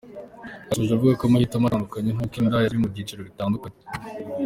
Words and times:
Aha 0.63 0.69
yasoje 0.69 0.91
avuga 0.93 1.17
ko 1.19 1.23
amahitamo 1.25 1.65
atandukanye 1.67 2.09
kuko 2.11 2.25
ngo 2.25 2.35
indaya 2.37 2.67
ziri 2.69 2.81
mu 2.81 2.87
byiciro 2.91 3.21
bitandukanye. 3.29 3.77